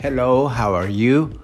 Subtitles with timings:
[0.00, 1.42] Hello, how are you?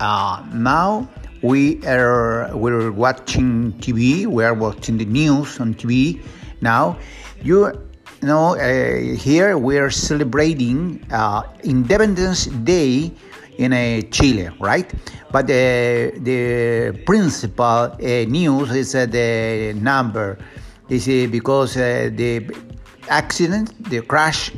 [0.00, 1.08] Uh, now
[1.40, 4.26] we are we're watching TV.
[4.26, 6.20] We are watching the news on TV.
[6.60, 6.98] Now,
[7.44, 7.70] you
[8.20, 13.12] know, uh, here we are celebrating uh, Independence Day
[13.58, 14.92] in uh, Chile, right?
[15.30, 20.38] But the the principal uh, news is uh, the number.
[20.88, 22.50] Is because uh, the
[23.08, 24.50] accident, the crash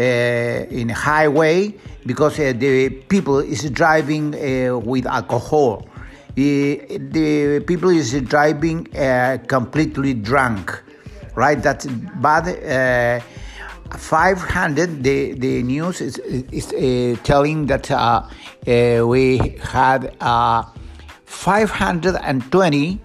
[0.00, 1.74] in a highway
[2.06, 5.86] because uh, the people is driving uh, with alcohol.
[6.34, 10.82] the people is driving uh, completely drunk,
[11.34, 11.62] right?
[11.62, 13.22] That's bad.
[13.98, 18.22] 500 the the news is, is uh, telling that uh,
[18.66, 20.14] uh, we had
[21.24, 23.00] 520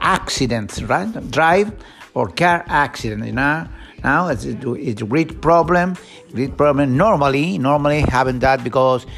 [0.00, 1.72] accidents right drive
[2.16, 3.68] or car accident you know
[4.06, 5.96] now it's, it's a great problem,
[6.32, 6.96] great problem.
[6.96, 9.08] Normally, normally having that because uh,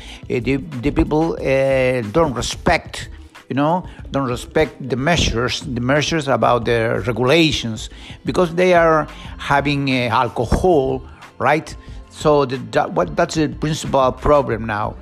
[0.41, 3.11] the, the people uh, don't respect,
[3.51, 7.91] you know, don't respect the measures, the measures about the regulations
[8.25, 11.07] because they are having uh, alcohol,
[11.39, 11.75] right?
[12.09, 14.97] So the, that, what, that's the principal problem now.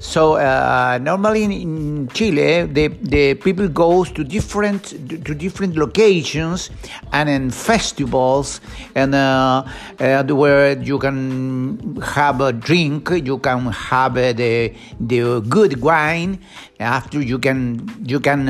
[0.00, 4.84] So uh, normally in, Chile, the, the people goes to different
[5.24, 6.70] to different locations
[7.12, 8.60] and in festivals
[8.94, 9.64] and uh,
[9.98, 16.40] where you can have a drink, you can have uh, the the good wine.
[16.78, 18.48] After you can you can.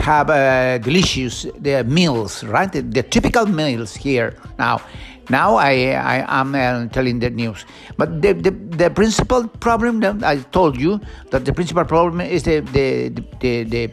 [0.00, 2.72] Uh, have uh, delicious the meals, right?
[2.72, 4.80] The, the, typical meals here now.
[5.28, 7.64] Now I, I am uh, telling the news,
[7.96, 12.42] but the, the, the principal problem that I told you that the principal problem is
[12.42, 13.92] the the the, the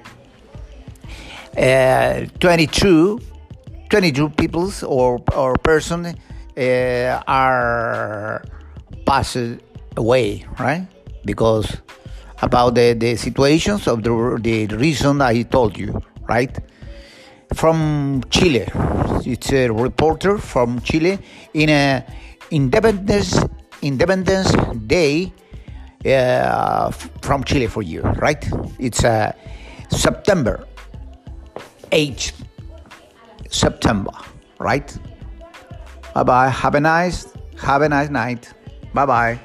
[1.61, 3.19] uh, 22,
[3.89, 6.05] 22 peoples or or person
[6.57, 8.43] uh, are
[9.05, 9.37] passed
[9.95, 10.87] away, right?
[11.25, 11.77] Because
[12.41, 16.55] about the, the situations of the, the reason I told you, right?
[17.53, 18.67] From Chile.
[19.25, 21.19] It's a reporter from Chile
[21.53, 22.05] in a
[22.51, 23.39] Independence
[23.81, 24.51] Independence
[24.87, 25.31] Day
[26.05, 28.47] uh, from Chile for you, right?
[28.79, 29.33] It's uh,
[29.89, 30.65] September
[31.91, 32.33] 8th,
[33.49, 34.11] September,
[34.59, 34.97] right?
[36.13, 36.49] Bye bye.
[36.49, 38.53] Have a nice, have a nice night.
[38.93, 39.39] Bye bye.